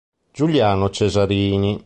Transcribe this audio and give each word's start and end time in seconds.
Giuliano 0.33 0.89
Cesarini 0.89 1.77